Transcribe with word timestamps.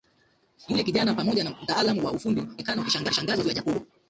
Yule 0.69 0.83
kijana 0.83 1.13
pamoja 1.13 1.43
na 1.43 1.49
mtaalamu 1.49 2.05
wa 2.05 2.11
ufundi 2.11 2.39
walionekana 2.39 2.83
kushangazwa 2.83 3.23
na 3.23 3.27
maelezo 3.27 3.49
ya 3.49 3.55
Jacob 3.55 3.83